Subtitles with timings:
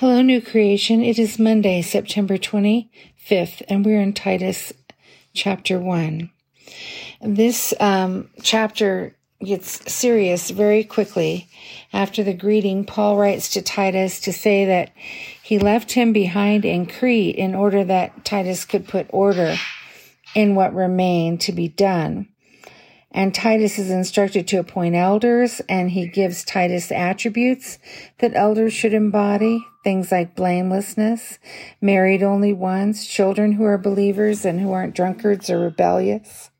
[0.00, 1.02] Hello, new creation.
[1.02, 4.72] It is Monday, September 25th, and we're in Titus
[5.34, 6.30] chapter 1.
[7.20, 11.50] This um, chapter gets serious very quickly.
[11.92, 14.90] After the greeting, Paul writes to Titus to say that
[15.42, 19.54] he left him behind in Crete in order that Titus could put order
[20.34, 22.26] in what remained to be done.
[23.12, 27.78] And Titus is instructed to appoint elders, and he gives Titus attributes
[28.20, 31.38] that elders should embody things like blamelessness,
[31.80, 36.50] married only once, children who are believers and who aren't drunkards or rebellious.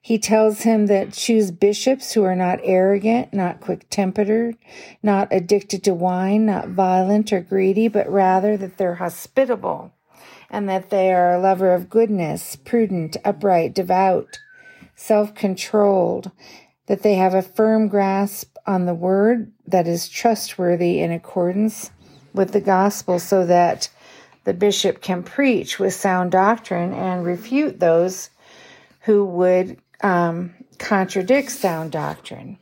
[0.00, 4.56] He tells him that choose bishops who are not arrogant, not quick tempered,
[5.02, 9.94] not addicted to wine, not violent or greedy, but rather that they're hospitable
[10.50, 14.38] and that they are a lover of goodness, prudent, upright, devout
[14.94, 16.30] self controlled,
[16.86, 21.90] that they have a firm grasp on the word that is trustworthy in accordance
[22.34, 23.88] with the gospel, so that
[24.44, 28.28] the bishop can preach with sound doctrine and refute those
[29.02, 32.58] who would um, contradict sound doctrine.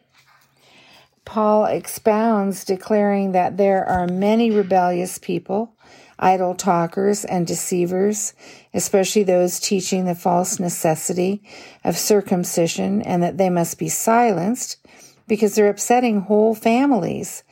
[1.24, 5.74] Paul expounds, declaring that there are many rebellious people
[6.22, 8.32] idle talkers, and deceivers,
[8.72, 11.42] especially those teaching the false necessity
[11.84, 14.78] of circumcision and that they must be silenced
[15.26, 17.42] because they're upsetting whole families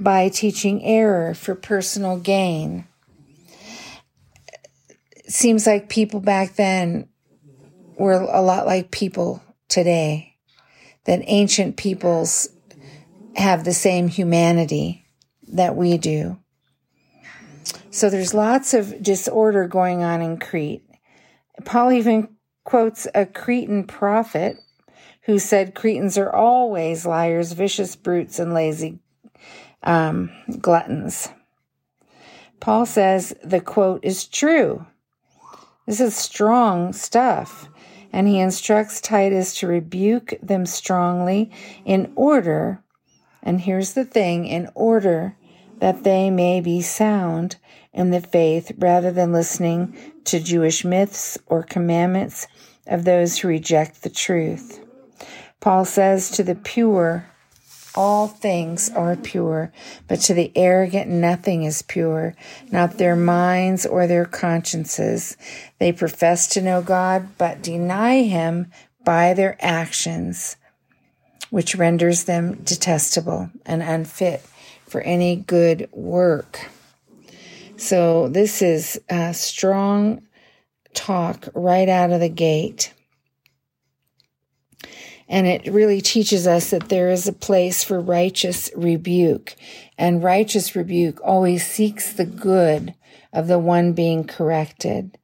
[0.00, 2.86] by teaching error for personal gain.
[5.14, 7.06] It seems like people back then
[7.98, 10.36] were a lot like people today,
[11.04, 12.48] that ancient peoples
[13.36, 15.04] have the same humanity
[15.52, 16.38] that we do.
[17.90, 20.82] So there's lots of disorder going on in Crete.
[21.66, 24.56] Paul even quotes a Cretan prophet
[25.24, 29.00] who said Cretans are always liars, vicious brutes, and lazy
[29.82, 31.28] um, gluttons.
[32.60, 34.86] Paul says the quote is true.
[35.86, 37.68] This is strong stuff.
[38.12, 41.52] And he instructs Titus to rebuke them strongly
[41.84, 42.82] in order,
[43.40, 45.36] and here's the thing, in order
[45.78, 47.56] that they may be sound
[47.92, 52.48] in the faith rather than listening to Jewish myths or commandments
[52.86, 54.84] of those who reject the truth.
[55.60, 57.26] Paul says to the pure,
[57.94, 59.72] all things are pure,
[60.08, 62.34] but to the arrogant, nothing is pure,
[62.70, 65.36] not their minds or their consciences.
[65.78, 68.70] They profess to know God, but deny Him
[69.04, 70.56] by their actions,
[71.50, 74.42] which renders them detestable and unfit
[74.86, 76.68] for any good work.
[77.76, 80.22] So this is a strong
[80.92, 82.92] talk right out of the gate.
[85.30, 89.54] And it really teaches us that there is a place for righteous rebuke.
[89.96, 92.94] And righteous rebuke always seeks the good
[93.32, 95.16] of the one being corrected.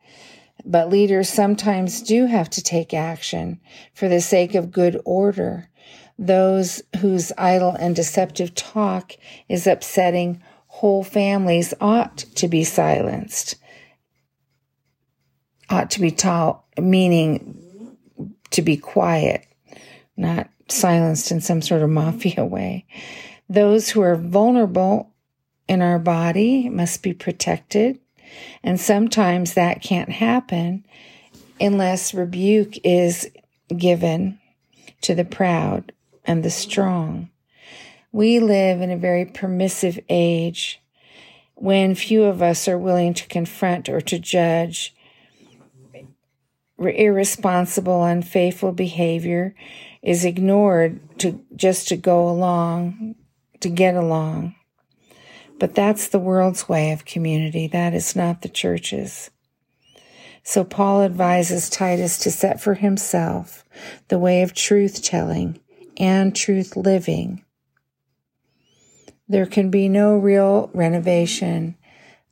[0.65, 3.61] But leaders sometimes do have to take action
[3.95, 5.69] for the sake of good order.
[6.17, 9.13] Those whose idle and deceptive talk
[9.49, 13.57] is upsetting whole families ought to be silenced.
[15.69, 17.97] Ought to be taught, meaning
[18.51, 19.45] to be quiet,
[20.17, 22.87] not silenced in some sort of mafia way.
[23.49, 25.11] Those who are vulnerable
[25.69, 27.99] in our body must be protected.
[28.63, 30.85] And sometimes that can't happen
[31.61, 33.31] unless rebuke is
[33.77, 34.39] given
[35.03, 35.93] to the proud
[36.25, 37.31] and the strong.
[38.13, 40.81] We live in a very permissive age
[41.55, 44.95] when few of us are willing to confront or to judge
[46.79, 49.55] irresponsible, unfaithful behavior
[50.07, 53.17] is ignored to just to go along,
[53.61, 54.55] to get along.
[55.59, 57.67] But that's the world's way of community.
[57.67, 59.31] That is not the church's.
[60.43, 63.65] So Paul advises Titus to set for himself
[64.09, 65.61] the way of truth telling
[65.99, 67.45] and truth living
[69.29, 71.77] there can be no real renovation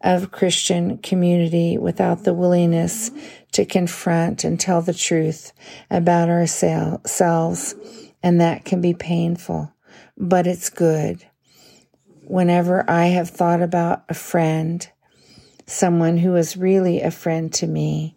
[0.00, 3.10] of Christian community without the willingness
[3.54, 5.52] to confront and tell the truth
[5.88, 7.74] about ourselves.
[8.22, 9.72] And that can be painful,
[10.16, 11.24] but it's good.
[12.24, 14.86] Whenever I have thought about a friend,
[15.66, 18.16] someone who is really a friend to me,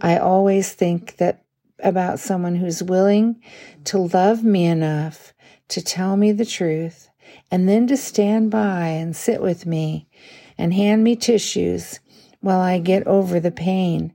[0.00, 1.44] I always think that
[1.78, 3.40] about someone who's willing
[3.84, 5.32] to love me enough
[5.68, 7.08] to tell me the truth
[7.50, 10.08] and then to stand by and sit with me
[10.58, 12.00] and hand me tissues
[12.40, 14.14] while I get over the pain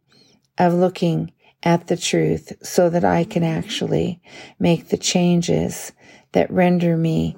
[0.59, 1.31] of looking
[1.63, 4.21] at the truth so that I can actually
[4.59, 5.91] make the changes
[6.33, 7.35] that render me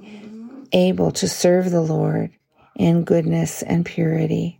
[0.73, 2.31] able to serve the Lord
[2.75, 4.59] in goodness and purity.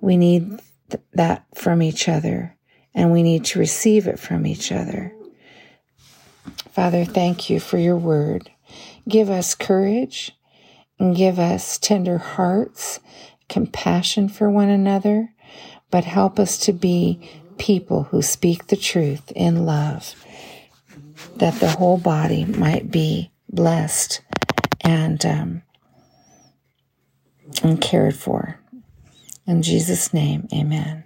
[0.00, 0.60] We need
[0.90, 2.56] th- that from each other,
[2.94, 5.14] and we need to receive it from each other.
[6.70, 8.50] Father, thank you for your word.
[9.08, 10.32] Give us courage
[10.98, 13.00] and give us tender hearts,
[13.48, 15.34] compassion for one another,
[15.90, 17.28] but help us to be
[17.58, 20.14] people who speak the truth in love,
[21.36, 24.20] that the whole body might be blessed
[24.80, 25.62] and um,
[27.62, 28.58] and cared for.
[29.46, 31.04] In Jesus' name, amen.